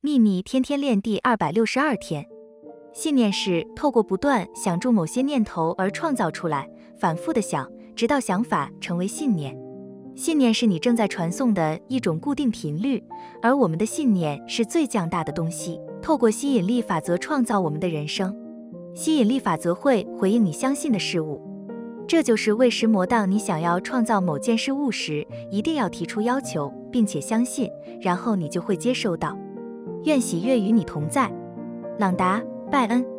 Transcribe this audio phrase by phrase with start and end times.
[0.00, 2.24] 秘密天天练第二百六十二天。
[2.92, 9.58] 信念是透过不断想住某些念头而创造出来，反复的想，直到想法成为信念。
[10.14, 13.02] 信念是你正在传送的一种固定频率，
[13.42, 15.80] 而我们的信念是最强大的东西。
[16.00, 18.32] 透过吸引力法则创造我们的人生，
[18.94, 21.42] 吸引力法则会回应你相信的事物。
[22.06, 27.68] 这就是为什么当你想要创造某件事物时，一定要提出要求，并且相信，
[28.00, 29.36] 然后你就会接收到。
[30.04, 31.30] 愿喜悦与你同在，
[31.98, 33.17] 朗达·拜恩。